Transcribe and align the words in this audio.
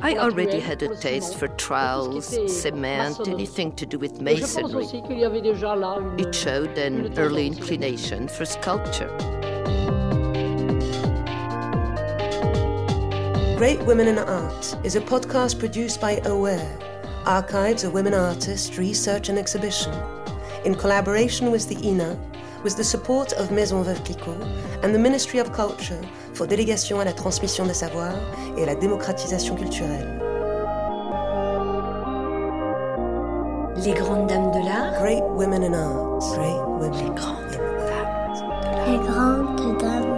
I 0.00 0.16
already 0.16 0.58
had 0.58 0.82
a 0.82 0.96
taste 0.96 1.36
for 1.36 1.48
trowels, 1.48 2.34
cement, 2.50 3.28
anything 3.28 3.72
to 3.72 3.84
do 3.84 3.98
with 3.98 4.22
masonry. 4.22 4.86
It 6.18 6.34
showed 6.34 6.78
an 6.78 7.12
early 7.18 7.46
inclination 7.46 8.26
for 8.26 8.46
sculpture. 8.46 9.14
Great 13.58 13.82
Women 13.82 14.08
in 14.08 14.18
Art 14.18 14.76
is 14.82 14.96
a 14.96 15.02
podcast 15.02 15.58
produced 15.58 16.00
by 16.00 16.22
Aware, 16.24 16.78
Archives 17.26 17.84
of 17.84 17.92
Women 17.92 18.14
Artists 18.14 18.78
Research 18.78 19.28
and 19.28 19.38
Exhibition, 19.38 19.92
in 20.64 20.74
collaboration 20.74 21.50
with 21.50 21.68
the 21.68 21.76
INA, 21.86 22.18
with 22.62 22.78
the 22.78 22.84
support 22.84 23.34
of 23.34 23.50
Maison 23.50 23.84
Veuve 23.84 24.02
Clicquot 24.06 24.42
and 24.82 24.94
the 24.94 24.98
Ministry 24.98 25.38
of 25.38 25.52
Culture 25.52 26.00
for 26.36 26.46
Délégation 26.46 27.00
à 27.00 27.04
la 27.04 27.14
transmission 27.14 27.64
des 27.64 27.72
savoirs 27.72 28.20
et 28.58 28.62
à 28.62 28.66
la 28.66 28.74
démocratisation 28.74 29.54
culturelle. 29.54 30.20
Les 33.82 33.94
grandes 33.94 34.26
dames 34.26 34.50
de 34.50 34.64
l'art. 34.64 35.00
Great 35.00 35.24
Women 35.34 35.64
in 35.64 35.72
Art. 35.72 36.18
Great 36.34 36.60
Women. 36.66 36.92
Les 36.92 37.14
grandes 37.14 37.48
dames 37.50 37.76
de 37.76 37.84
l'art. 37.88 38.86
Les 38.86 38.98
grandes 38.98 39.78
dames 39.78 40.15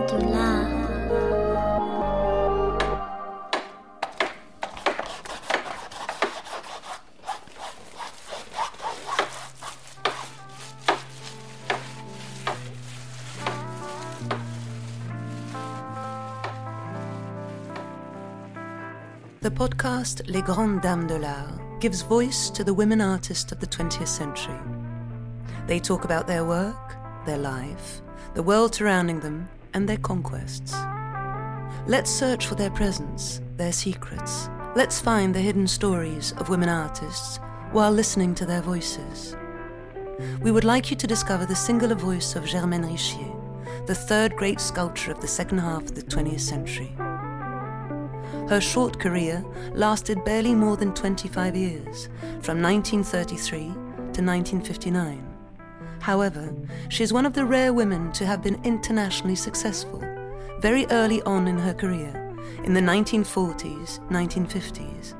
The 19.40 19.52
podcast 19.52 20.28
Les 20.28 20.42
Grandes 20.42 20.82
Dames 20.82 21.06
de 21.06 21.16
l'Art 21.16 21.60
gives 21.78 22.02
voice 22.02 22.50
to 22.50 22.64
the 22.64 22.74
women 22.74 23.00
artists 23.00 23.52
of 23.52 23.60
the 23.60 23.68
20th 23.68 24.08
century. 24.08 24.58
They 25.68 25.78
talk 25.78 26.04
about 26.04 26.26
their 26.26 26.44
work, 26.44 26.96
their 27.24 27.38
life, 27.38 28.00
the 28.34 28.42
world 28.42 28.74
surrounding 28.74 29.20
them, 29.20 29.48
and 29.74 29.88
their 29.88 29.98
conquests. 29.98 30.72
Let's 31.86 32.10
search 32.10 32.48
for 32.48 32.56
their 32.56 32.72
presence, 32.72 33.40
their 33.56 33.70
secrets. 33.70 34.50
Let's 34.74 35.00
find 35.00 35.32
the 35.32 35.40
hidden 35.40 35.68
stories 35.68 36.32
of 36.38 36.48
women 36.48 36.68
artists 36.68 37.38
while 37.70 37.92
listening 37.92 38.34
to 38.34 38.46
their 38.46 38.60
voices. 38.60 39.36
We 40.40 40.50
would 40.50 40.64
like 40.64 40.90
you 40.90 40.96
to 40.96 41.06
discover 41.06 41.46
the 41.46 41.54
singular 41.54 41.94
voice 41.94 42.34
of 42.34 42.44
Germaine 42.44 42.82
Richier, 42.82 43.86
the 43.86 43.94
third 43.94 44.34
great 44.34 44.58
sculptor 44.58 45.12
of 45.12 45.20
the 45.20 45.28
second 45.28 45.58
half 45.58 45.82
of 45.82 45.94
the 45.94 46.02
20th 46.02 46.40
century. 46.40 46.92
Her 48.48 48.60
short 48.60 48.98
career 48.98 49.44
lasted 49.72 50.24
barely 50.24 50.54
more 50.54 50.76
than 50.76 50.94
25 50.94 51.56
years, 51.56 52.08
from 52.40 52.62
1933 52.62 53.58
to 53.58 54.22
1959. 54.24 55.24
However, 56.00 56.54
she 56.88 57.02
is 57.02 57.12
one 57.12 57.26
of 57.26 57.34
the 57.34 57.44
rare 57.44 57.72
women 57.72 58.12
to 58.12 58.24
have 58.24 58.42
been 58.42 58.60
internationally 58.64 59.34
successful 59.34 60.02
very 60.60 60.86
early 60.90 61.22
on 61.22 61.46
in 61.46 61.58
her 61.58 61.74
career, 61.74 62.12
in 62.64 62.74
the 62.74 62.80
1940s, 62.80 64.00
1950s. 64.08 65.14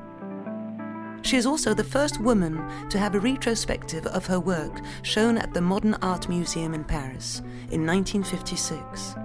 She 1.25 1.37
is 1.37 1.45
also 1.45 1.73
the 1.73 1.83
first 1.83 2.19
woman 2.19 2.57
to 2.89 2.97
have 2.97 3.13
a 3.13 3.19
retrospective 3.19 4.05
of 4.07 4.25
her 4.25 4.39
work 4.39 4.81
shown 5.03 5.37
at 5.37 5.53
the 5.53 5.61
Modern 5.61 5.93
Art 5.95 6.27
Museum 6.29 6.73
in 6.73 6.83
Paris 6.83 7.39
in 7.71 7.85
1956. 7.85 9.15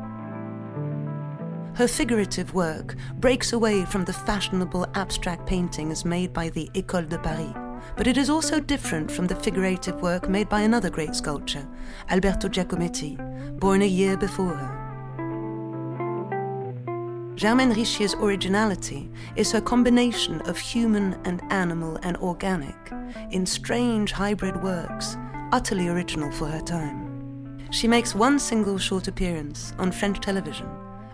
Her 1.74 1.88
figurative 1.88 2.54
work 2.54 2.94
breaks 3.18 3.52
away 3.52 3.84
from 3.84 4.04
the 4.04 4.12
fashionable 4.12 4.86
abstract 4.94 5.44
paintings 5.44 6.04
made 6.04 6.32
by 6.32 6.48
the 6.50 6.70
École 6.74 7.08
de 7.08 7.18
Paris, 7.18 7.52
but 7.96 8.06
it 8.06 8.16
is 8.16 8.30
also 8.30 8.60
different 8.60 9.10
from 9.10 9.26
the 9.26 9.34
figurative 9.34 10.00
work 10.00 10.28
made 10.28 10.48
by 10.48 10.60
another 10.60 10.88
great 10.88 11.16
sculptor, 11.16 11.66
Alberto 12.10 12.46
Giacometti, 12.46 13.18
born 13.58 13.82
a 13.82 13.86
year 13.86 14.16
before 14.16 14.54
her. 14.54 14.80
Germaine 17.34 17.74
Richier's 17.74 18.14
originality 18.14 19.10
is 19.34 19.50
her 19.50 19.60
combination 19.60 20.42
of 20.42 20.56
human 20.56 21.18
and 21.24 21.42
animal 21.50 21.98
and 22.04 22.16
organic 22.18 22.92
in 23.32 23.44
strange 23.44 24.12
hybrid 24.12 24.62
works, 24.62 25.16
utterly 25.50 25.88
original 25.88 26.30
for 26.30 26.46
her 26.46 26.60
time. 26.60 27.66
She 27.72 27.88
makes 27.88 28.14
one 28.14 28.38
single 28.38 28.78
short 28.78 29.08
appearance 29.08 29.72
on 29.76 29.90
French 29.90 30.20
television 30.20 30.68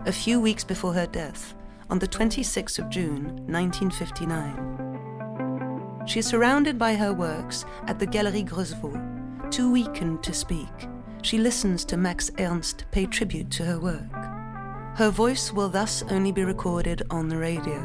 a 0.05 0.11
few 0.11 0.41
weeks 0.41 0.63
before 0.63 0.93
her 0.93 1.05
death, 1.05 1.53
on 1.91 1.99
the 1.99 2.07
26th 2.07 2.79
of 2.79 2.89
June 2.89 3.25
1959. 3.47 6.07
She 6.07 6.17
is 6.19 6.25
surrounded 6.25 6.79
by 6.79 6.95
her 6.95 7.13
works 7.13 7.65
at 7.85 7.99
the 7.99 8.07
Galerie 8.07 8.43
Grosvaux. 8.43 9.51
Too 9.51 9.71
weakened 9.71 10.23
to 10.23 10.33
speak, 10.33 10.89
she 11.21 11.37
listens 11.37 11.85
to 11.85 11.97
Max 11.97 12.31
Ernst 12.39 12.85
pay 12.91 13.05
tribute 13.05 13.51
to 13.51 13.63
her 13.63 13.79
work. 13.79 14.11
Her 14.95 15.11
voice 15.11 15.53
will 15.53 15.69
thus 15.69 16.01
only 16.09 16.31
be 16.31 16.45
recorded 16.45 17.03
on 17.11 17.29
the 17.29 17.37
radio. 17.37 17.77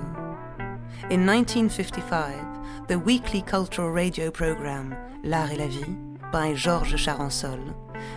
In 1.10 1.27
1955, 1.27 2.88
the 2.88 2.98
weekly 2.98 3.43
cultural 3.43 3.91
radio 3.91 4.31
program 4.31 4.97
L'Art 5.22 5.50
et 5.50 5.59
la 5.59 5.66
Vie 5.66 5.98
by 6.33 6.54
Georges 6.54 7.00
Charensol 7.00 7.75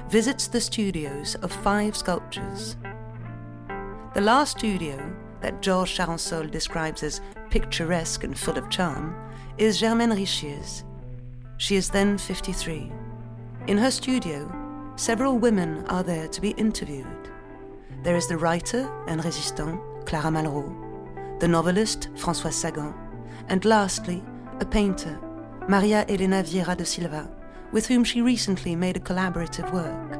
visits 0.09 0.47
the 0.47 0.61
studios 0.61 1.35
of 1.35 1.51
five 1.51 1.97
sculptors 1.97 2.77
the 4.13 4.21
last 4.21 4.57
studio, 4.57 4.97
that 5.41 5.61
Georges 5.61 5.97
Charensol 5.97 6.49
describes 6.49 7.03
as 7.03 7.21
picturesque 7.49 8.23
and 8.23 8.37
full 8.37 8.57
of 8.57 8.69
charm, 8.69 9.15
is 9.57 9.79
Germaine 9.79 10.15
Richier's. 10.15 10.83
She 11.57 11.75
is 11.75 11.89
then 11.89 12.17
53. 12.17 12.91
In 13.67 13.77
her 13.77 13.91
studio, 13.91 14.51
several 14.95 15.37
women 15.37 15.85
are 15.87 16.03
there 16.03 16.27
to 16.27 16.41
be 16.41 16.51
interviewed. 16.51 17.29
There 18.03 18.15
is 18.15 18.27
the 18.27 18.37
writer 18.37 18.89
and 19.07 19.21
résistant 19.21 19.79
Clara 20.05 20.31
Malraux, 20.31 21.39
the 21.39 21.47
novelist 21.47 22.09
Françoise 22.15 22.53
Sagan, 22.53 22.93
and 23.49 23.63
lastly, 23.65 24.23
a 24.59 24.65
painter, 24.65 25.19
Maria 25.67 26.05
Helena 26.07 26.41
Vieira 26.43 26.75
da 26.75 26.83
Silva, 26.83 27.29
with 27.71 27.85
whom 27.85 28.03
she 28.03 28.21
recently 28.21 28.75
made 28.75 28.97
a 28.97 29.01
collaborative 29.01 29.71
work. 29.71 30.19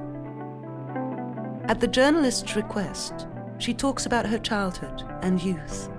At 1.70 1.80
the 1.80 1.88
journalist's 1.88 2.56
request, 2.56 3.28
she 3.60 3.74
talks 3.74 4.06
about 4.06 4.26
her 4.26 4.40
childhood 4.40 5.04
and 5.22 5.42
youth. 5.42 5.90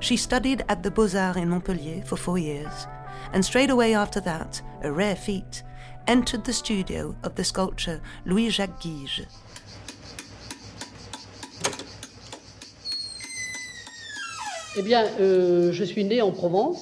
She 0.00 0.16
studied 0.16 0.64
at 0.68 0.82
the 0.82 0.90
Beaux-Arts 0.90 1.38
in 1.38 1.48
Montpellier 1.48 2.02
for 2.02 2.16
four 2.16 2.38
years, 2.38 2.86
and 3.32 3.44
straight 3.44 3.70
away 3.70 3.94
after 3.94 4.20
that, 4.20 4.62
a 4.82 4.92
rare 4.92 5.16
feat, 5.16 5.62
entered 6.06 6.44
the 6.44 6.52
studio 6.52 7.16
of 7.22 7.34
the 7.34 7.44
sculptor 7.44 8.00
Louis-Jacques 8.24 8.80
Guigues. 8.80 9.26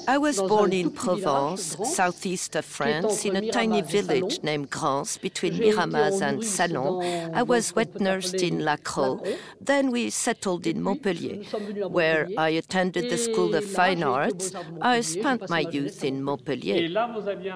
I 0.08 0.18
was 0.18 0.40
born 0.42 0.72
in 0.72 0.90
Provence, 0.90 1.76
southeast 1.94 2.56
of 2.56 2.64
France, 2.64 3.24
in 3.24 3.36
a 3.36 3.52
tiny 3.52 3.82
village 3.82 4.42
named 4.42 4.70
Grans, 4.70 5.16
between 5.18 5.54
Miramas 5.54 6.20
and 6.20 6.44
Salon. 6.44 7.04
I 7.32 7.44
was 7.44 7.74
wet 7.76 8.00
nursed 8.00 8.42
in 8.42 8.64
Lacroix. 8.64 9.36
Then 9.60 9.92
we 9.92 10.10
settled 10.10 10.66
in 10.66 10.82
Montpellier, 10.82 11.44
where 11.88 12.28
I 12.36 12.48
attended 12.48 13.10
the 13.10 13.18
School 13.18 13.54
of 13.54 13.64
Fine 13.64 14.02
Arts. 14.02 14.52
I 14.80 15.00
spent 15.00 15.48
my 15.48 15.60
youth 15.60 16.02
in 16.02 16.22
Montpellier. 16.22 16.88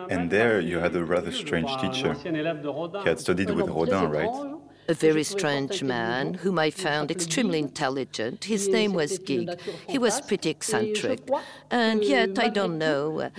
And 0.09 0.31
there 0.31 0.61
you 0.61 0.79
had 0.79 0.95
a 0.95 1.05
rather 1.05 1.33
strange 1.33 1.77
teacher. 1.81 2.15
He 2.15 3.09
had 3.09 3.19
studied 3.19 3.51
with 3.51 3.69
Rodin, 3.69 4.09
right? 4.09 4.59
A 4.91 4.95
very 4.95 5.23
strange 5.23 5.83
man 5.83 6.35
whom 6.35 6.59
I 6.59 6.71
found 6.71 7.11
extremely 7.11 7.59
intelligent. 7.59 8.45
His 8.45 8.69
name 8.69 8.95
was 8.95 9.19
Guigues. 9.19 9.57
He 9.87 9.99
was 9.99 10.21
pretty 10.23 10.49
eccentric. 10.49 11.29
And 11.71 12.03
yet, 12.03 12.39
I 12.39 12.49
don't 12.49 12.79
know, 12.79 13.31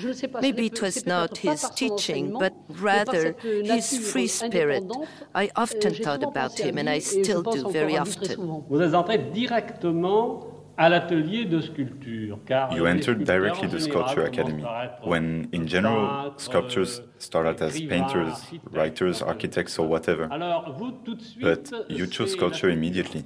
maybe 0.42 0.68
it 0.68 0.80
was 0.82 1.08
not 1.08 1.38
his 1.38 1.68
teaching, 1.76 2.38
but 2.38 2.54
rather 2.70 3.34
his 3.42 4.12
free 4.12 4.28
spirit. 4.28 4.84
I 5.34 5.50
often 5.56 5.96
thought 5.96 6.24
about 6.24 6.60
him, 6.60 6.78
and 6.78 6.90
I 6.90 7.00
still 7.00 7.42
do 7.42 7.72
very 7.72 7.98
often. 7.98 8.64
You 12.72 12.86
entered 12.86 13.26
directly 13.26 13.68
the 13.68 13.82
Sculpture 13.82 14.24
Academy, 14.24 14.64
when 15.04 15.50
in 15.52 15.68
general 15.68 16.34
sculptors 16.38 17.02
start 17.18 17.48
out 17.48 17.62
as 17.62 17.78
painters, 17.82 18.46
writers, 18.72 19.22
architects, 19.22 19.78
or 19.78 19.88
whatever. 19.88 20.30
But 21.42 21.70
you 21.90 22.08
chose 22.08 22.32
sculpture 22.32 22.70
immediately. 22.70 23.26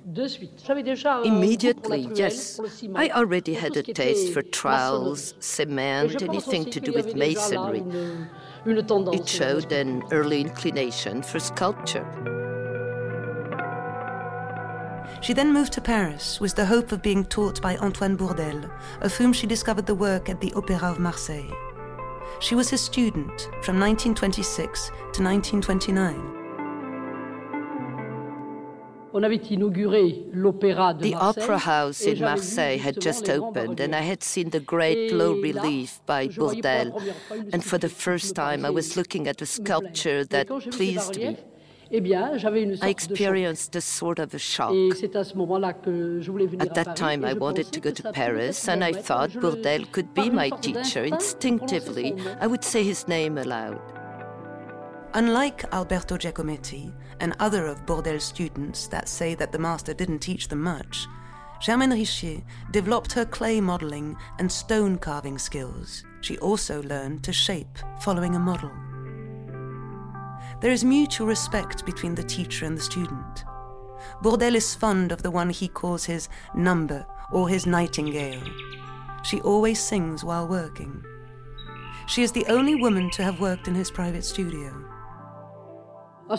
Immediately, 1.26 2.10
yes. 2.16 2.60
I 2.96 3.10
already 3.10 3.54
had 3.54 3.78
a 3.78 3.84
taste 3.84 4.34
for 4.34 4.42
trowels, 4.42 5.36
cement, 5.40 6.24
anything 6.24 6.72
to 6.72 6.80
do 6.80 6.92
with 6.92 7.14
masonry. 7.16 7.84
It 8.66 9.28
showed 9.28 9.72
an 9.72 10.02
early 10.12 10.42
inclination 10.42 11.22
for 11.22 11.40
sculpture. 11.40 12.43
She 15.24 15.32
then 15.32 15.54
moved 15.54 15.72
to 15.74 15.82
Paris 15.82 16.42
with 16.42 16.54
the 16.56 16.66
hope 16.66 16.92
of 16.92 17.02
being 17.02 17.24
taught 17.24 17.62
by 17.62 17.78
Antoine 17.78 18.18
Bourdelle, 18.18 18.70
of 19.00 19.16
whom 19.16 19.32
she 19.32 19.48
discovered 19.48 19.86
the 19.86 19.96
work 19.96 20.28
at 20.28 20.42
the 20.42 20.52
Opéra 20.52 20.92
of 20.92 21.00
Marseille. 21.00 21.50
She 22.42 22.56
was 22.56 22.70
his 22.70 22.82
student 22.82 23.48
from 23.64 23.80
1926 23.80 24.90
to 25.14 25.24
1929. 25.24 26.42
The 31.00 31.16
Opera 31.16 31.58
House 31.58 32.02
in 32.02 32.20
Marseille 32.20 32.78
had 32.80 33.00
just 33.00 33.30
opened, 33.30 33.80
and 33.80 33.96
I 33.96 34.02
had 34.02 34.24
seen 34.24 34.50
the 34.50 34.60
great 34.60 35.14
low 35.14 35.36
relief 35.40 36.02
by 36.06 36.28
Bourdelle. 36.28 37.16
And 37.54 37.64
for 37.64 37.78
the 37.78 37.88
first 37.88 38.36
time, 38.36 38.66
I 38.66 38.72
was 38.72 38.98
looking 38.98 39.30
at 39.30 39.42
a 39.42 39.46
sculpture 39.46 40.26
that 40.26 40.50
pleased 40.50 41.16
me. 41.16 41.38
I 41.94 42.90
experienced 42.90 43.76
a 43.76 43.82
sort 43.82 44.18
of 44.18 44.34
a 44.34 44.40
shock. 44.40 44.74
At 44.74 46.74
that 46.74 46.96
time, 46.96 47.24
I 47.24 47.34
wanted 47.34 47.72
to 47.72 47.80
go 47.80 47.92
to 47.92 48.12
Paris, 48.12 48.68
and 48.68 48.84
I 48.84 48.94
thought 48.94 49.30
Bourdelle 49.30 49.92
could 49.92 50.12
be 50.16 50.32
my 50.32 50.50
teacher. 50.50 51.04
Instinctively, 51.04 52.16
I 52.42 52.48
would 52.48 52.64
say 52.64 52.84
his 52.84 53.08
name 53.08 53.38
aloud. 53.38 53.80
Unlike 55.14 55.66
Alberto 55.72 56.18
Giacometti 56.18 56.92
and 57.20 57.36
other 57.40 57.68
of 57.68 57.86
Bourdelle's 57.86 58.24
students 58.24 58.88
that 58.88 59.08
say 59.08 59.36
that 59.36 59.52
the 59.52 59.60
master 59.60 59.94
didn't 59.94 60.20
teach 60.20 60.48
them 60.48 60.64
much, 60.64 61.06
Germaine 61.62 61.92
Richier 61.92 62.44
developed 62.72 63.14
her 63.14 63.26
clay 63.26 63.62
modeling 63.62 64.18
and 64.40 64.52
stone 64.52 64.98
carving 64.98 65.38
skills. 65.38 66.04
She 66.22 66.40
also 66.40 66.82
learned 66.82 67.24
to 67.26 67.32
shape 67.32 67.78
following 68.02 68.36
a 68.36 68.40
model. 68.40 68.72
There 70.64 70.72
is 70.72 70.86
mutual 70.86 71.28
respect 71.28 71.86
between 71.86 72.16
the 72.16 72.24
teacher 72.24 72.66
and 72.66 72.78
the 72.78 72.82
student. 72.82 73.44
Bourdelle 74.22 74.56
is 74.56 74.74
fond 74.74 75.12
of 75.12 75.22
the 75.22 75.30
one 75.30 75.50
he 75.50 75.68
calls 75.68 76.06
his 76.06 76.30
number 76.56 77.06
or 77.34 77.50
his 77.50 77.66
nightingale. 77.66 78.42
She 79.26 79.42
always 79.42 79.84
sings 79.84 80.24
while 80.24 80.48
working. 80.48 81.04
She 82.08 82.24
is 82.24 82.32
the 82.32 82.46
only 82.46 82.76
woman 82.76 83.10
to 83.12 83.24
have 83.24 83.42
worked 83.42 83.68
in 83.68 83.76
his 83.76 83.92
private 83.92 84.24
studio. 84.24 84.74
I 86.30 86.38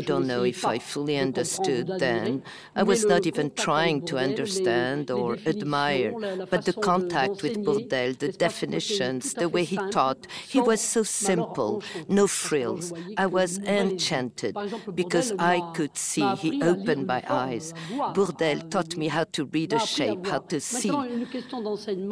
don't 0.00 0.26
know 0.26 0.42
if 0.42 0.66
I 0.66 0.78
fully 0.78 1.16
understood 1.16 1.86
then. 1.98 2.42
I 2.74 2.82
was 2.82 3.04
not 3.04 3.24
even 3.26 3.52
trying 3.52 4.04
to 4.06 4.18
understand 4.18 5.10
or 5.12 5.36
admire, 5.46 6.12
but 6.50 6.64
the 6.64 6.72
contact 6.72 7.42
with 7.42 7.64
Bourdelle, 7.64 8.18
the 8.18 8.32
definitions, 8.32 9.34
the 9.34 9.48
way 9.48 9.62
he 9.62 9.76
taught, 9.90 10.26
he 10.48 10.60
was 10.60 10.80
so 10.80 11.04
simple, 11.04 11.82
no 12.08 12.26
frills. 12.26 12.92
I 13.16 13.26
was 13.26 13.58
enchanted 13.58 14.56
because 14.94 15.32
I 15.38 15.60
could 15.74 15.96
see, 15.96 16.34
he 16.36 16.60
opened 16.62 17.06
my 17.06 17.22
eyes. 17.28 17.72
Bourdelle 18.14 18.68
taught 18.70 18.96
me 18.96 19.06
how 19.08 19.24
to 19.32 19.44
read 19.44 19.72
a 19.72 19.78
shape, 19.78 20.26
how 20.26 20.38
to 20.38 20.60
see. 20.60 20.90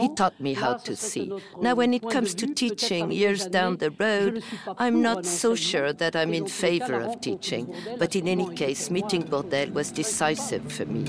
He 0.00 0.14
taught 0.14 0.38
me 0.40 0.54
how 0.54 0.74
to 0.74 0.94
see. 0.94 1.32
Now, 1.60 1.74
when 1.74 1.92
it 1.92 2.08
comes 2.08 2.34
to 2.36 2.46
teaching 2.46 3.10
years 3.10 3.46
down 3.46 3.78
the 3.78 3.90
road, 3.90 4.44
I'm 4.78 5.02
not 5.02 5.23
so 5.24 5.54
sure 5.54 5.92
that 5.92 6.16
I'm 6.16 6.34
in 6.34 6.46
favor 6.46 7.00
of 7.00 7.20
teaching, 7.20 7.74
but 7.98 8.14
in 8.16 8.28
any 8.28 8.54
case, 8.54 8.90
meeting 8.90 9.22
Bourdelle 9.22 9.72
was 9.72 9.90
decisive 9.90 10.72
for 10.72 10.86
me. 10.86 11.04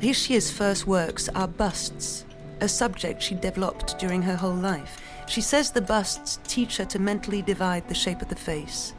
Richier's 0.00 0.50
first 0.50 0.86
works 0.86 1.28
are 1.30 1.48
busts, 1.48 2.24
a 2.60 2.68
subject 2.68 3.22
she 3.22 3.34
developed 3.34 3.98
during 3.98 4.22
her 4.22 4.36
whole 4.36 4.54
life. 4.54 5.00
She 5.26 5.40
says 5.40 5.70
the 5.70 5.80
busts 5.80 6.38
teach 6.46 6.76
her 6.76 6.84
to 6.86 6.98
mentally 6.98 7.42
divide 7.42 7.88
the 7.88 7.94
shape 7.94 8.22
of 8.22 8.28
the 8.28 8.36
face, 8.36 8.94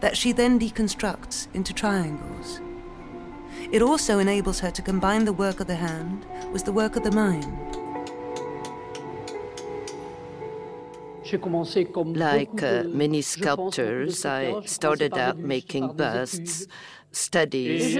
that 0.00 0.16
she 0.16 0.32
then 0.32 0.58
deconstructs 0.60 1.48
into 1.54 1.72
triangles. 1.72 2.60
It 3.72 3.82
also 3.82 4.18
enables 4.18 4.60
her 4.60 4.70
to 4.70 4.82
combine 4.82 5.24
the 5.24 5.32
work 5.32 5.60
of 5.60 5.66
the 5.66 5.76
hand 5.76 6.24
with 6.52 6.64
the 6.64 6.72
work 6.72 6.96
of 6.96 7.02
the 7.02 7.12
mind. 7.12 7.75
Like 11.32 12.62
uh, 12.62 12.84
many 12.84 13.22
sculptors, 13.22 14.24
I 14.24 14.62
started 14.64 15.16
out 15.18 15.38
making 15.38 15.92
busts, 15.94 16.66
studies, 17.12 17.98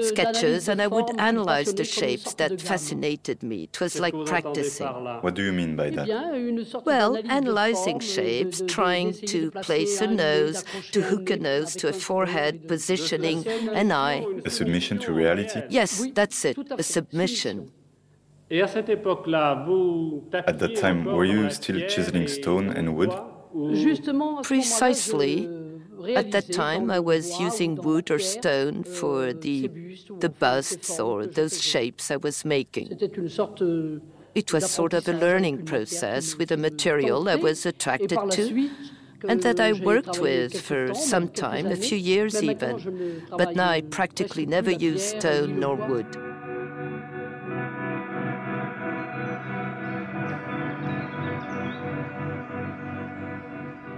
sketches, 0.00 0.68
and 0.68 0.80
I 0.80 0.86
would 0.86 1.20
analyze 1.20 1.74
the 1.74 1.84
shapes 1.84 2.34
that 2.34 2.60
fascinated 2.60 3.42
me. 3.42 3.64
It 3.64 3.80
was 3.80 3.98
like 4.00 4.14
practicing. 4.26 4.86
What 4.86 5.34
do 5.34 5.42
you 5.42 5.52
mean 5.52 5.76
by 5.76 5.90
that? 5.90 6.82
Well, 6.84 7.18
analyzing 7.28 8.00
shapes, 8.00 8.62
trying 8.66 9.12
to 9.12 9.50
place 9.50 10.00
a 10.00 10.06
nose, 10.06 10.64
to 10.92 11.02
hook 11.02 11.30
a 11.30 11.36
nose 11.36 11.76
to 11.76 11.88
a 11.88 11.92
forehead, 11.92 12.66
positioning 12.68 13.46
an 13.46 13.92
eye. 13.92 14.24
A 14.44 14.50
submission 14.50 14.98
to 15.00 15.12
reality? 15.12 15.62
Yes, 15.68 16.06
that's 16.14 16.44
it, 16.44 16.56
a 16.70 16.82
submission. 16.82 17.72
At 18.48 18.86
that 20.60 20.76
time, 20.76 21.04
were 21.04 21.24
you 21.24 21.50
still 21.50 21.88
chiseling 21.88 22.28
stone 22.28 22.70
and 22.70 22.94
wood? 22.94 23.12
Precisely. 24.44 25.48
At 26.14 26.30
that 26.30 26.52
time, 26.52 26.90
I 26.90 27.00
was 27.00 27.40
using 27.40 27.74
wood 27.74 28.10
or 28.10 28.20
stone 28.20 28.84
for 28.84 29.32
the, 29.32 29.68
the 30.20 30.28
busts 30.28 31.00
or 31.00 31.26
those 31.26 31.60
shapes 31.60 32.12
I 32.12 32.16
was 32.16 32.44
making. 32.44 32.96
It 34.36 34.52
was 34.52 34.70
sort 34.70 34.94
of 34.94 35.08
a 35.08 35.12
learning 35.12 35.64
process 35.64 36.36
with 36.36 36.52
a 36.52 36.56
material 36.56 37.28
I 37.28 37.34
was 37.34 37.66
attracted 37.66 38.30
to 38.32 38.70
and 39.28 39.42
that 39.42 39.58
I 39.58 39.72
worked 39.72 40.20
with 40.20 40.60
for 40.60 40.94
some 40.94 41.30
time, 41.30 41.66
a 41.66 41.76
few 41.76 41.98
years 41.98 42.42
even. 42.42 43.24
But 43.30 43.56
now 43.56 43.70
I 43.70 43.80
practically 43.80 44.46
never 44.46 44.70
use 44.70 45.08
stone 45.08 45.58
nor 45.58 45.74
wood. 45.74 46.35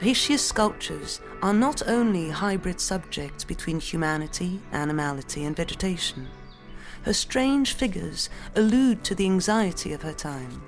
Richier's 0.00 0.42
sculptures 0.42 1.20
are 1.42 1.52
not 1.52 1.82
only 1.88 2.30
hybrid 2.30 2.80
subjects 2.80 3.42
between 3.42 3.80
humanity, 3.80 4.60
animality, 4.70 5.44
and 5.44 5.56
vegetation. 5.56 6.28
Her 7.02 7.12
strange 7.12 7.72
figures 7.72 8.30
allude 8.54 9.02
to 9.04 9.16
the 9.16 9.24
anxiety 9.24 9.92
of 9.92 10.02
her 10.02 10.12
time, 10.12 10.62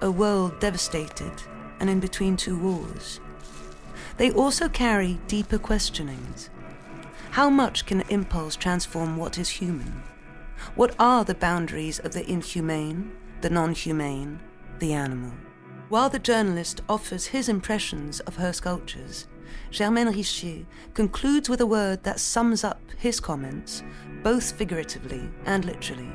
a 0.00 0.10
world 0.10 0.58
devastated 0.60 1.32
and 1.78 1.90
in 1.90 2.00
between 2.00 2.38
two 2.38 2.58
wars. 2.58 3.20
They 4.16 4.30
also 4.30 4.66
carry 4.70 5.20
deeper 5.26 5.58
questionings. 5.58 6.48
How 7.32 7.50
much 7.50 7.84
can 7.84 8.00
impulse 8.08 8.56
transform 8.56 9.18
what 9.18 9.36
is 9.36 9.50
human? 9.50 10.02
What 10.74 10.94
are 10.98 11.22
the 11.22 11.34
boundaries 11.34 11.98
of 11.98 12.14
the 12.14 12.28
inhumane, 12.30 13.12
the 13.42 13.50
non 13.50 13.74
humane, 13.74 14.40
the 14.78 14.94
animal? 14.94 15.32
While 15.90 16.08
the 16.08 16.20
journalist 16.20 16.82
offers 16.88 17.26
his 17.26 17.48
impressions 17.48 18.20
of 18.20 18.36
her 18.36 18.52
sculptures, 18.52 19.26
Germaine 19.72 20.06
Richier 20.06 20.64
concludes 20.94 21.48
with 21.48 21.60
a 21.60 21.66
word 21.66 22.04
that 22.04 22.20
sums 22.20 22.62
up 22.62 22.80
his 22.96 23.18
comments, 23.18 23.82
both 24.22 24.52
figuratively 24.52 25.28
and 25.46 25.64
literally 25.64 26.12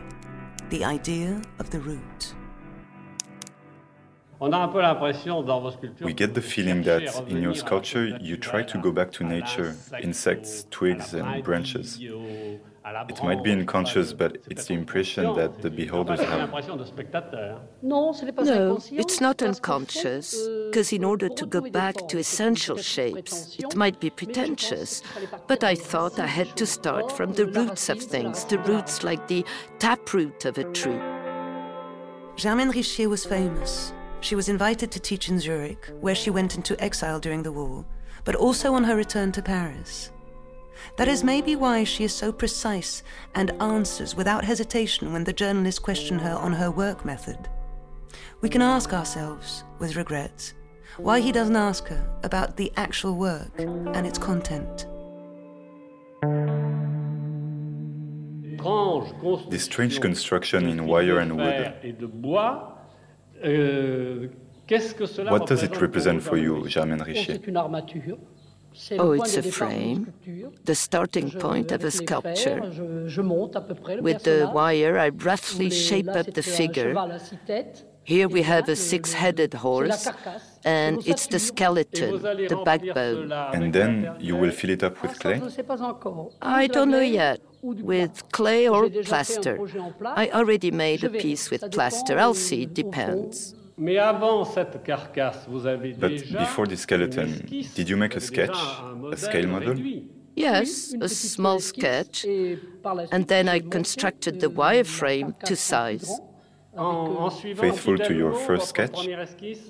the 0.69 0.85
idea 0.85 1.41
of 1.59 1.71
the 1.71 1.81
root. 1.81 2.33
We 4.39 6.13
get 6.13 6.33
the 6.33 6.41
feeling 6.41 6.83
that 6.83 7.27
in 7.27 7.41
your 7.41 7.53
sculpture 7.53 8.17
you 8.21 8.37
try 8.37 8.63
to 8.63 8.77
go 8.77 8.93
back 8.93 9.11
to 9.11 9.25
nature, 9.25 9.75
insects, 10.01 10.67
twigs, 10.71 11.13
and 11.13 11.43
branches. 11.43 11.99
It 12.87 13.23
might 13.23 13.43
be 13.43 13.51
unconscious, 13.51 14.13
but 14.13 14.37
it's 14.47 14.65
the 14.65 14.75
impression 14.75 15.33
that 15.35 15.61
the 15.63 15.71
beholders 15.71 16.19
have. 16.19 16.51
No, 17.81 18.13
it's 18.91 19.19
not 19.19 19.41
unconscious, 19.41 20.47
because 20.69 20.93
in 20.93 21.03
order 21.03 21.27
to 21.27 21.45
go 21.47 21.61
back 21.61 22.07
to 22.09 22.19
essential 22.19 22.77
shapes, 22.77 23.57
it 23.57 23.75
might 23.75 23.99
be 23.99 24.11
pretentious. 24.11 25.01
But 25.47 25.63
I 25.63 25.73
thought 25.73 26.19
I 26.19 26.27
had 26.27 26.55
to 26.57 26.67
start 26.67 27.11
from 27.11 27.33
the 27.33 27.47
roots 27.47 27.89
of 27.89 27.99
things, 28.03 28.45
the 28.45 28.59
roots 28.59 29.03
like 29.03 29.27
the 29.27 29.43
taproot 29.79 30.45
of 30.45 30.59
a 30.59 30.65
tree. 30.65 31.01
Germaine 32.37 32.71
Richier 32.71 33.09
was 33.09 33.25
famous. 33.25 33.93
She 34.21 34.35
was 34.35 34.47
invited 34.47 34.91
to 34.91 34.99
teach 34.99 35.27
in 35.29 35.39
Zurich, 35.39 35.91
where 36.01 36.15
she 36.15 36.29
went 36.29 36.55
into 36.55 36.79
exile 36.83 37.19
during 37.19 37.41
the 37.41 37.51
war, 37.51 37.83
but 38.25 38.35
also 38.35 38.73
on 38.75 38.83
her 38.83 38.95
return 38.95 39.31
to 39.31 39.41
Paris. 39.41 40.11
That 40.97 41.07
is 41.07 41.23
maybe 41.23 41.55
why 41.55 41.83
she 41.83 42.03
is 42.03 42.13
so 42.13 42.31
precise 42.31 43.03
and 43.33 43.51
answers 43.61 44.15
without 44.15 44.45
hesitation 44.45 45.13
when 45.13 45.23
the 45.23 45.33
journalists 45.33 45.79
question 45.79 46.19
her 46.19 46.33
on 46.33 46.53
her 46.53 46.71
work 46.71 47.05
method. 47.05 47.49
We 48.41 48.49
can 48.49 48.61
ask 48.61 48.93
ourselves, 48.93 49.63
with 49.79 49.95
regrets, 49.95 50.53
why 50.97 51.19
he 51.19 51.31
doesn't 51.31 51.55
ask 51.55 51.87
her 51.87 52.05
about 52.23 52.57
the 52.57 52.71
actual 52.77 53.15
work 53.15 53.51
and 53.59 54.05
its 54.07 54.17
content. 54.17 54.87
This 59.49 59.63
strange 59.63 59.99
construction 60.01 60.67
in 60.67 60.87
wire 60.87 61.19
and 61.19 61.37
wood. 61.37 61.75
What 65.29 65.47
does 65.47 65.61
it 65.63 65.79
represent 65.79 66.23
for 66.23 66.37
you, 66.37 66.67
Germaine 66.67 67.01
Richier? 67.01 67.39
Oh, 68.99 69.11
it's 69.11 69.37
a 69.37 69.43
frame, 69.43 70.13
the 70.63 70.75
starting 70.75 71.31
point 71.31 71.71
of 71.71 71.83
a 71.83 71.91
sculpture. 71.91 72.61
With 74.01 74.23
the 74.23 74.49
wire, 74.53 74.97
I 74.97 75.09
roughly 75.09 75.69
shape 75.69 76.09
up 76.09 76.33
the 76.33 76.43
figure. 76.43 76.93
Here 78.03 78.27
we 78.27 78.43
have 78.43 78.69
a 78.69 78.75
six 78.75 79.13
headed 79.13 79.55
horse, 79.55 80.07
and 80.63 81.05
it's 81.07 81.25
the 81.25 81.39
skeleton, 81.39 82.21
the 82.21 82.61
backbone. 82.63 83.31
And 83.31 83.73
then 83.73 84.15
you 84.19 84.35
will 84.35 84.51
fill 84.51 84.69
it 84.69 84.83
up 84.83 85.01
with 85.01 85.17
clay? 85.19 85.41
I 86.41 86.67
don't 86.67 86.91
know 86.91 86.99
yet. 86.99 87.41
With 87.63 88.31
clay 88.31 88.67
or 88.67 88.89
plaster. 88.89 89.57
I 90.05 90.29
already 90.29 90.69
made 90.69 91.03
a 91.03 91.09
piece 91.09 91.49
with 91.49 91.71
plaster. 91.71 92.19
I'll 92.19 92.35
see, 92.35 92.63
it 92.63 92.75
depends. 92.75 93.55
But 93.77 93.87
before 96.45 96.65
the 96.65 96.77
skeleton, 96.77 97.45
did 97.75 97.89
you 97.89 97.97
make 97.97 98.15
a 98.15 98.21
sketch, 98.21 98.57
a 99.11 99.17
scale 99.17 99.47
model? 99.47 99.75
Yes, 100.35 100.93
a 101.01 101.09
small 101.09 101.59
sketch. 101.59 102.25
And 103.11 103.27
then 103.27 103.49
I 103.49 103.59
constructed 103.59 104.39
the 104.39 104.47
wireframe 104.47 105.37
to 105.41 105.55
size. 105.55 106.09
Faithful 106.75 107.97
to 107.97 108.13
your 108.13 108.33
first 108.33 108.67
sketch? 108.67 109.07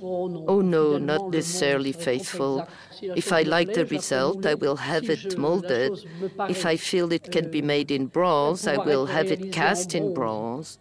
Oh 0.02 0.62
no, 0.62 0.94
oh, 0.94 0.98
not 0.98 1.30
necessarily 1.30 1.92
faithful. 1.92 2.68
If 3.02 3.32
I 3.32 3.44
like 3.44 3.74
the 3.74 3.86
result, 3.86 4.44
I 4.46 4.56
will 4.56 4.76
have 4.78 5.08
it 5.10 5.38
molded. 5.38 6.04
If 6.50 6.66
I 6.66 6.78
feel 6.78 7.12
it 7.12 7.32
can 7.32 7.52
be 7.52 7.62
made 7.62 7.92
in 7.92 8.08
bronze, 8.08 8.66
I 8.68 8.78
will 8.78 9.06
have 9.06 9.32
it 9.32 9.52
cast 9.52 9.94
in 9.94 10.16
bronze. 10.16 10.80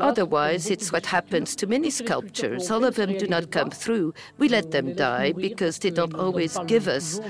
Otherwise, 0.00 0.70
it's 0.70 0.92
what 0.92 1.06
happens 1.06 1.56
to 1.56 1.66
many 1.66 1.90
sculptures. 1.90 2.70
All 2.70 2.84
of 2.84 2.94
them 2.94 3.18
do 3.18 3.26
not 3.26 3.50
come 3.50 3.70
through. 3.70 4.14
We 4.38 4.48
let 4.48 4.70
them 4.70 4.94
die 4.94 5.32
because 5.32 5.80
they 5.80 5.90
don't 5.90 6.14
always 6.14 6.56
give 6.66 6.86
us 6.86 7.20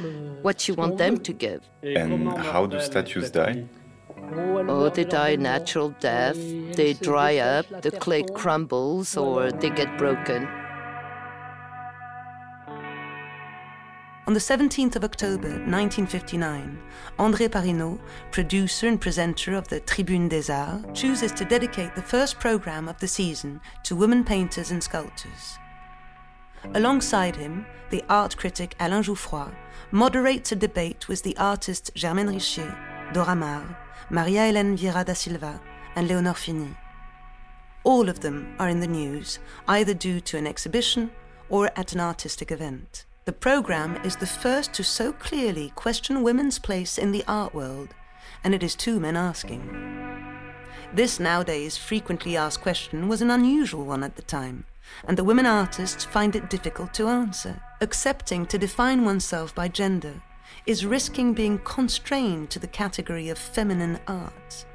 what 0.43 0.69
you 0.69 0.75
want 0.75 0.99
them 0.99 1.17
to 1.21 1.33
give. 1.33 1.63
And 1.83 2.37
how 2.37 2.67
do 2.67 2.79
statues 2.81 3.31
die? 3.31 3.65
Oh, 4.69 4.89
they 4.89 5.05
die 5.05 5.37
natural 5.37 5.91
death, 6.01 6.37
they 6.37 6.95
dry 6.95 7.39
up, 7.39 7.67
the 7.83 7.91
clay 7.91 8.23
crumbles, 8.23 9.17
or 9.17 9.51
they 9.51 9.71
get 9.71 9.99
broken. 9.99 10.49
On 14.25 14.35
the 14.35 14.41
17th 14.41 14.95
of 14.95 15.03
October 15.03 15.49
1959, 15.49 16.81
André 17.19 17.49
Parinaud, 17.49 17.99
producer 18.31 18.87
and 18.87 19.01
presenter 19.01 19.55
of 19.55 19.67
the 19.67 19.81
Tribune 19.81 20.29
des 20.29 20.51
Arts, 20.51 20.87
chooses 20.95 21.33
to 21.33 21.45
dedicate 21.45 21.97
the 21.97 22.03
first 22.03 22.39
program 22.39 22.89
of 22.89 22.99
the 22.99 23.09
season 23.09 23.61
to 23.83 23.97
women 23.97 24.23
painters 24.23 24.71
and 24.71 24.83
sculptors. 24.83 25.59
Alongside 26.75 27.35
him, 27.35 27.67
the 27.91 28.05
art 28.09 28.37
critic 28.37 28.77
Alain 28.79 29.03
Jouffroy 29.03 29.53
moderates 29.91 30.53
a 30.53 30.57
debate 30.57 31.09
with 31.09 31.25
the 31.25 31.37
artist 31.37 31.91
Germaine 31.97 32.29
Richier, 32.29 32.92
Dora 33.13 33.35
Maar, 33.35 33.77
Maria 34.09 34.41
Hélène 34.41 34.75
Vieira 34.75 35.05
da 35.05 35.13
Silva, 35.13 35.61
and 35.95 36.09
Leonor 36.09 36.35
Fini. 36.35 36.75
All 37.85 38.09
of 38.09 38.21
them 38.21 38.55
are 38.59 38.71
in 38.71 38.81
the 38.81 38.87
news, 38.87 39.39
either 39.69 39.93
due 39.93 40.19
to 40.21 40.39
an 40.39 40.47
exhibition 40.47 41.11
or 41.51 41.71
at 41.77 41.93
an 41.93 42.01
artistic 42.01 42.51
event. 42.51 43.05
The 43.27 43.33
program 43.33 43.97
is 44.03 44.17
the 44.17 44.27
first 44.27 44.73
to 44.75 44.83
so 44.83 45.13
clearly 45.13 45.73
question 45.75 46.23
women's 46.23 46.59
place 46.59 46.97
in 46.97 47.13
the 47.13 47.25
art 47.29 47.55
world, 47.55 47.91
and 48.43 48.55
it 48.55 48.63
is 48.63 48.75
two 48.75 48.99
men 48.99 49.17
asking. 49.17 49.61
This 50.95 51.21
nowadays 51.21 51.77
frequently 51.77 52.37
asked 52.37 52.63
question 52.63 53.09
was 53.09 53.21
an 53.21 53.31
unusual 53.31 53.85
one 53.85 54.03
at 54.03 54.17
the 54.17 54.23
time, 54.23 54.65
and 55.07 55.19
the 55.19 55.25
women 55.25 55.45
artists 55.45 56.05
find 56.05 56.35
it 56.35 56.49
difficult 56.49 56.95
to 56.95 57.09
answer. 57.09 57.61
Accepting 57.83 58.47
to 58.47 58.57
define 58.57 59.05
oneself 59.05 59.55
by 59.55 59.69
gender 59.69 60.23
is 60.67 60.87
risking 60.87 61.35
being 61.35 61.59
constrained 61.61 62.51
to 62.51 62.59
the 62.59 62.67
category 62.67 63.29
of 63.29 63.39
feminine 63.39 63.99
art. 64.07 64.67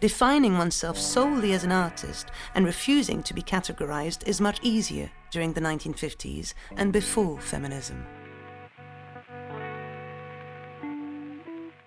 Defining 0.00 0.58
oneself 0.58 0.98
solely 0.98 1.52
as 1.52 1.64
an 1.64 1.72
artist 1.72 2.30
and 2.54 2.64
refusing 2.64 3.22
to 3.22 3.34
be 3.34 3.42
categorized 3.42 4.26
is 4.26 4.40
much 4.40 4.58
easier 4.62 5.10
during 5.30 5.52
the 5.52 5.60
1950s 5.60 6.54
and 6.76 6.92
before 6.92 7.40
feminism. 7.40 8.04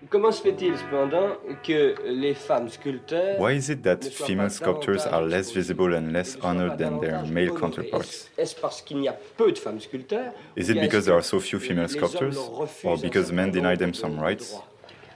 Comment 0.09 0.31
se 0.31 0.41
fait-il 0.41 0.75
cependant 0.75 1.35
que 1.63 1.93
les 2.07 2.33
femmes 2.33 2.67
sculpteurs 2.67 3.39
Why 3.39 3.55
is 3.57 3.69
it 3.69 3.83
that 3.83 4.03
female 4.03 4.49
sculptors 4.49 5.05
are 5.05 5.21
less 5.21 5.51
visible 5.51 5.93
and 5.93 6.11
less 6.11 6.35
honored 6.41 6.79
than 6.79 6.99
their 6.99 7.23
male 7.27 7.53
counterparts? 7.53 8.27
Est-ce 8.35 8.55
parce 8.59 8.81
qu'il 8.81 8.97
n'y 8.97 9.07
a 9.07 9.15
peu 9.37 9.51
de 9.51 9.59
femmes 9.59 9.79
sculpteurs 9.79 10.33
Is 10.57 10.71
it 10.71 10.81
because 10.81 11.05
there 11.05 11.13
are 11.13 11.23
so 11.23 11.39
few 11.39 11.59
female 11.59 11.87
sculptors 11.87 12.37
or 12.83 12.97
because 12.97 13.31
men 13.31 13.51
deny 13.51 13.75
them 13.75 13.93
some 13.93 14.19
rights? 14.19 14.55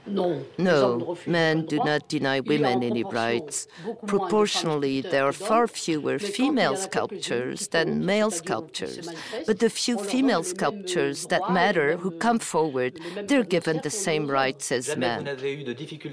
No, 0.05 1.17
men 1.25 1.65
do 1.65 1.77
not 1.77 2.07
deny 2.09 2.39
women 2.39 2.83
any 2.83 3.03
rights. 3.03 3.67
Proportionally, 4.05 5.01
there 5.01 5.25
are 5.25 5.33
far 5.33 5.67
fewer 5.67 6.19
female 6.19 6.75
sculptures 6.75 7.67
than 7.69 8.05
male 8.05 8.31
sculptures. 8.31 9.09
But 9.47 9.59
the 9.59 9.69
few 9.69 9.97
female 9.97 10.43
sculptures 10.43 11.25
that 11.27 11.51
matter 11.51 11.97
who 11.97 12.11
come 12.11 12.39
forward, 12.39 12.99
they're 13.27 13.43
given 13.43 13.79
the 13.81 13.89
same 13.89 14.29
rights 14.29 14.71
as 14.71 14.95
men. 14.97 15.27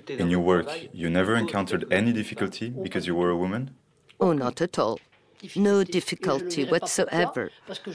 In 0.08 0.30
your 0.30 0.40
work, 0.40 0.68
you 0.92 1.10
never 1.10 1.34
encountered 1.36 1.84
any 1.90 2.12
difficulty 2.12 2.70
because 2.70 3.06
you 3.06 3.14
were 3.14 3.30
a 3.30 3.36
woman? 3.36 3.70
Oh, 4.20 4.32
not 4.32 4.60
at 4.60 4.78
all 4.78 4.98
no 5.56 5.84
difficulty 5.84 6.64
whatsoever. 6.64 7.50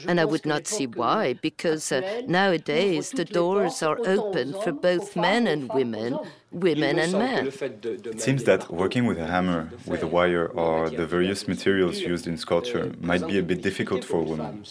And 0.06 0.20
I 0.20 0.24
would 0.24 0.46
not 0.46 0.66
see 0.66 0.86
why, 0.86 1.34
because 1.34 1.92
uh, 1.92 2.22
nowadays 2.26 3.10
the 3.10 3.24
doors 3.24 3.82
are 3.82 3.98
open 4.06 4.54
for 4.62 4.72
both 4.72 5.16
men 5.16 5.46
and 5.46 5.68
women, 5.72 6.18
women 6.50 6.98
and 6.98 7.12
men. 7.12 7.46
It 7.46 8.20
seems 8.20 8.44
that 8.44 8.70
working 8.70 9.06
with 9.06 9.18
a 9.18 9.26
hammer, 9.26 9.70
with 9.86 10.02
a 10.02 10.06
wire, 10.06 10.46
or 10.46 10.90
the 10.90 11.06
various 11.06 11.46
materials 11.48 12.00
used 12.00 12.26
in 12.26 12.36
sculpture 12.38 12.92
might 13.00 13.26
be 13.26 13.38
a 13.38 13.42
bit 13.42 13.62
difficult 13.62 14.04
for 14.04 14.22
women. 14.22 14.64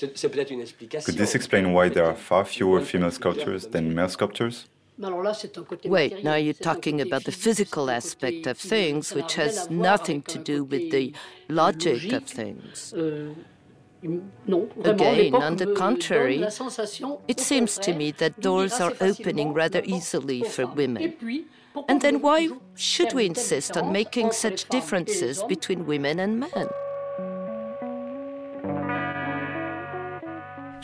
Could 1.06 1.18
this 1.22 1.36
explain 1.36 1.74
why 1.74 1.90
there 1.90 2.06
are 2.06 2.16
far 2.16 2.46
fewer 2.46 2.82
female 2.82 3.12
sculptors 3.12 3.68
than 3.68 3.94
male 3.94 4.10
sculptors? 4.10 4.68
Wait, 4.98 6.24
now 6.24 6.36
you're 6.36 6.54
talking 6.54 7.02
about 7.02 7.26
the 7.26 7.32
physical 7.32 7.90
aspect 7.90 8.48
of 8.48 8.58
things, 8.58 9.14
which 9.14 9.36
has 9.36 9.70
nothing 9.70 10.22
to 10.22 10.38
do 10.38 10.64
with 10.64 10.92
the 10.92 11.14
logic 11.50 12.14
of 12.14 12.24
things. 12.26 12.94
Again, 14.84 15.36
on 15.36 15.58
the 15.58 15.74
contrary, 15.76 16.46
it 17.28 17.40
seems 17.40 17.78
to 17.80 17.94
me 17.94 18.12
that 18.12 18.40
doors 18.40 18.80
are 18.80 18.94
opening 19.02 19.54
rather 19.54 19.82
easily 19.84 20.44
for 20.44 20.66
women. 20.68 21.16
And 21.90 22.02
then 22.02 22.22
why 22.22 22.50
should 22.76 23.12
we 23.14 23.26
insist 23.26 23.76
on 23.76 23.92
making 23.92 24.32
such 24.32 24.70
differences 24.70 25.44
between 25.44 25.86
women 25.86 26.20
and 26.20 26.40
men? 26.40 26.70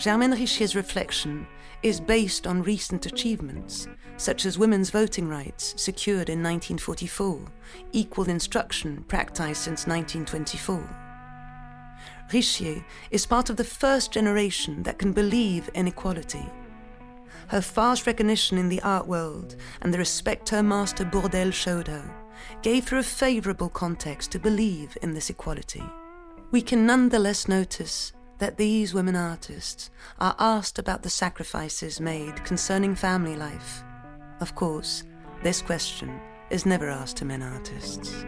Germaine 0.02 0.34
Richier's 0.34 0.76
reflection 0.76 1.46
is 1.84 2.00
based 2.00 2.48
on 2.48 2.64
recent 2.64 3.06
achievements, 3.06 3.88
such 4.18 4.48
as 4.48 4.58
women's 4.58 4.90
voting 4.90 5.28
rights 5.28 5.76
secured 5.78 6.28
in 6.28 6.42
1944, 6.42 7.40
equal 7.92 8.28
instruction 8.28 9.06
practiced 9.08 9.62
since 9.62 9.86
1924. 9.86 10.84
Richier 12.32 12.84
is 13.12 13.28
part 13.28 13.52
of 13.52 13.58
the 13.58 13.64
first 13.64 14.12
generation 14.12 14.82
that 14.82 14.98
can 14.98 15.14
believe 15.14 15.70
in 15.76 15.88
equality. 15.88 16.48
Her 17.50 17.62
fast 17.62 18.08
recognition 18.08 18.58
in 18.58 18.70
the 18.70 18.82
art 18.82 19.06
world 19.06 19.56
and 19.84 19.94
the 19.94 20.00
respect 20.00 20.50
her 20.50 20.64
master 20.64 21.06
Bourdelle 21.06 21.54
showed 21.54 21.88
her 21.88 22.12
gave 22.64 22.90
her 22.90 22.98
a 22.98 23.04
favorable 23.04 23.70
context 23.70 24.32
to 24.32 24.40
believe 24.40 24.98
in 25.04 25.14
this 25.14 25.30
equality. 25.30 25.84
We 26.50 26.64
can 26.64 26.88
nonetheless 26.88 27.48
notice 27.48 28.14
that 28.42 28.58
these 28.58 28.92
women 28.92 29.16
artists 29.16 29.92
are 30.20 30.36
asked 30.40 30.80
about 30.80 31.04
the 31.04 31.10
sacrifices 31.12 32.02
made 32.02 32.44
concerning 32.44 32.96
family 32.96 33.36
life. 33.36 33.84
Of 34.40 34.56
course, 34.56 35.04
this 35.44 35.62
question 35.62 36.20
is 36.50 36.66
never 36.66 36.90
asked 36.90 37.18
to 37.18 37.26
men 37.26 37.44
artists. 37.44 38.26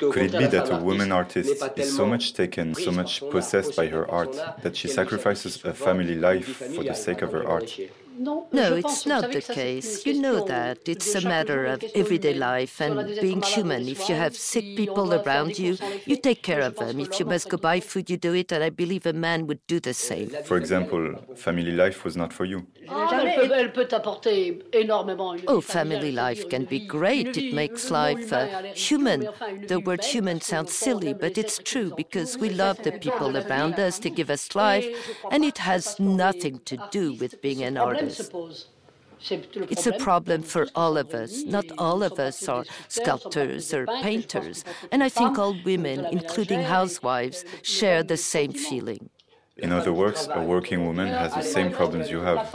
Could 0.00 0.34
it 0.34 0.38
be 0.38 0.46
that 0.46 0.72
a 0.72 0.78
woman 0.78 1.12
artist 1.12 1.62
is 1.76 1.94
so 1.96 2.04
much 2.04 2.34
taken, 2.34 2.74
so 2.74 2.90
much 2.90 3.22
possessed 3.30 3.76
by 3.76 3.86
her 3.86 4.10
art, 4.10 4.36
that 4.62 4.76
she 4.76 4.88
sacrifices 4.88 5.64
a 5.64 5.72
family 5.72 6.16
life 6.16 6.56
for 6.74 6.82
the 6.82 6.94
sake 6.94 7.22
of 7.22 7.30
her 7.30 7.48
art? 7.48 7.78
No, 8.18 8.46
it's 8.52 9.06
not 9.06 9.32
the 9.32 9.40
case. 9.40 10.04
You 10.04 10.20
know 10.20 10.44
that. 10.46 10.88
It's 10.88 11.14
a 11.14 11.20
matter 11.22 11.64
of 11.66 11.82
everyday 11.94 12.34
life 12.34 12.80
and 12.80 13.06
being 13.20 13.42
human. 13.42 13.88
If 13.88 14.08
you 14.08 14.14
have 14.14 14.36
sick 14.36 14.76
people 14.76 15.14
around 15.14 15.58
you, 15.58 15.78
you 16.04 16.16
take 16.16 16.42
care 16.42 16.60
of 16.60 16.76
them. 16.76 17.00
If 17.00 17.18
you 17.18 17.26
must 17.26 17.48
go 17.48 17.56
buy 17.56 17.80
food, 17.80 18.10
you 18.10 18.16
do 18.16 18.34
it, 18.34 18.52
and 18.52 18.62
I 18.62 18.70
believe 18.70 19.06
a 19.06 19.12
man 19.12 19.46
would 19.46 19.66
do 19.66 19.80
the 19.80 19.94
same. 19.94 20.28
For 20.44 20.56
example, 20.56 21.14
family 21.34 21.72
life 21.72 22.04
was 22.04 22.16
not 22.16 22.32
for 22.32 22.44
you. 22.44 22.66
Oh, 25.48 25.60
family 25.60 26.12
life 26.12 26.48
can 26.48 26.64
be 26.64 26.86
great. 26.86 27.36
It 27.36 27.54
makes 27.54 27.90
life 27.90 28.32
uh, 28.32 28.46
human. 28.74 29.28
The 29.68 29.80
word 29.80 30.04
human 30.04 30.40
sounds 30.40 30.74
silly, 30.74 31.14
but 31.14 31.38
it's 31.38 31.58
true 31.58 31.92
because 31.96 32.38
we 32.38 32.50
love 32.50 32.82
the 32.82 32.92
people 32.92 33.36
around 33.36 33.78
us 33.78 33.98
to 34.00 34.10
give 34.10 34.30
us 34.30 34.54
life, 34.54 34.86
and 35.30 35.44
it 35.44 35.58
has 35.58 35.98
nothing 35.98 36.60
to 36.66 36.76
do 36.90 37.14
with 37.14 37.40
being 37.40 37.62
an 37.62 37.76
artist. 37.76 38.01
It's 39.70 39.86
a 39.86 39.92
problem 39.92 40.42
for 40.42 40.66
all 40.74 40.96
of 40.98 41.14
us. 41.14 41.44
Not 41.44 41.66
all 41.78 42.02
of 42.02 42.18
us 42.18 42.48
are 42.48 42.64
sculptors 42.88 43.72
or 43.72 43.86
painters. 43.86 44.64
And 44.90 45.02
I 45.02 45.08
think 45.08 45.38
all 45.38 45.56
women, 45.64 46.06
including 46.10 46.62
housewives, 46.62 47.44
share 47.62 48.02
the 48.02 48.16
same 48.16 48.52
feeling. 48.52 49.10
In 49.56 49.70
other 49.70 49.92
words, 49.92 50.28
a 50.32 50.42
working 50.42 50.86
woman 50.86 51.08
has 51.08 51.34
the 51.34 51.42
same 51.42 51.72
problems 51.72 52.10
you 52.10 52.20
have. 52.20 52.50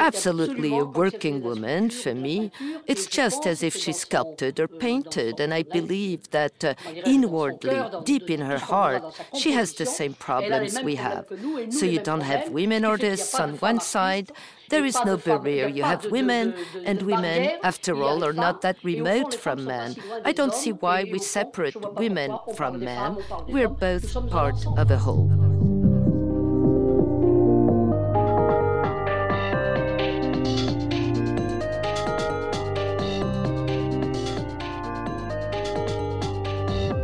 Absolutely, 0.00 0.76
a 0.76 0.84
working 0.84 1.42
woman, 1.42 1.90
for 1.90 2.14
me, 2.14 2.50
it's 2.86 3.06
just 3.06 3.46
as 3.46 3.62
if 3.62 3.76
she 3.76 3.92
sculpted 3.92 4.58
or 4.58 4.66
painted, 4.66 5.38
and 5.38 5.54
I 5.54 5.62
believe 5.62 6.30
that 6.30 6.64
uh, 6.64 6.74
inwardly, 7.06 7.80
deep 8.04 8.28
in 8.30 8.40
her 8.40 8.58
heart, 8.58 9.04
she 9.32 9.52
has 9.52 9.74
the 9.74 9.86
same 9.86 10.14
problems 10.14 10.80
we 10.82 10.96
have. 10.96 11.26
So 11.70 11.86
you 11.86 12.00
don't 12.00 12.22
have 12.22 12.50
women 12.50 12.84
artists 12.84 13.34
on 13.38 13.58
one 13.58 13.78
side 13.78 14.32
there 14.68 14.84
is 14.84 14.98
no 15.04 15.16
barrier. 15.16 15.68
You 15.68 15.82
have 15.82 16.04
women, 16.10 16.54
and 16.84 17.02
women, 17.02 17.58
after 17.62 17.94
all, 18.02 18.24
are 18.24 18.32
not 18.32 18.62
that 18.62 18.82
remote 18.84 19.34
from 19.34 19.64
men. 19.64 19.96
I 20.24 20.32
don't 20.32 20.54
see 20.54 20.72
why 20.72 21.04
we 21.04 21.18
separate 21.18 21.76
women 21.94 22.36
from 22.56 22.80
men. 22.80 23.18
We're 23.48 23.68
both 23.68 24.12
part 24.30 24.66
of 24.76 24.90
a 24.90 24.98
whole. 24.98 25.28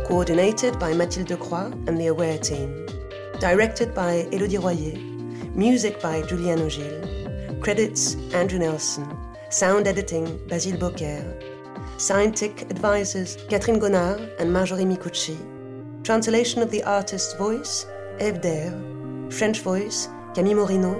Coordinated 0.07 0.79
by 0.79 0.93
Mathilde 0.93 1.37
Croix 1.39 1.71
and 1.87 1.99
the 1.99 2.07
Aware 2.07 2.37
team. 2.37 2.85
Directed 3.39 3.93
by 3.93 4.27
Elodie 4.31 4.57
Royer. 4.57 4.97
Music 5.55 6.01
by 6.01 6.21
Julian 6.21 6.59
Ogil. 6.59 7.14
Credits 7.65 8.15
Andrew 8.31 8.59
Nelson. 8.59 9.07
Sound 9.49 9.87
editing 9.87 10.37
Basile 10.47 10.77
Beaucaire. 10.77 11.25
Scientific 11.97 12.69
advisors 12.69 13.37
Catherine 13.49 13.79
Gonard 13.79 14.39
and 14.39 14.53
Marjorie 14.53 14.85
Micucci. 14.85 15.35
Translation 16.03 16.61
of 16.61 16.69
the 16.69 16.83
artist's 16.83 17.33
voice 17.33 17.87
Eve 18.21 18.71
French 19.33 19.61
voice 19.61 20.09
Camille 20.35 20.57
Morino. 20.57 20.93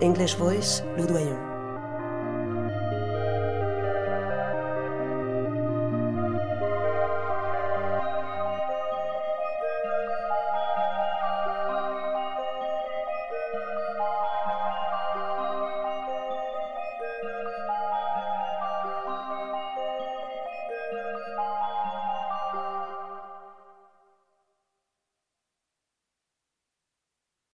English 0.00 0.34
voice 0.34 0.80
Lou 0.96 1.08
Doyon. 1.08 1.51